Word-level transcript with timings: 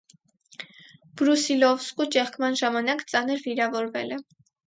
Բրուսիլովսկու 1.21 2.07
ճեղքման 2.17 2.57
ժամանակ 2.63 3.05
ծանր 3.13 3.45
վիրավորվել 3.47 4.17
է։ 4.17 4.21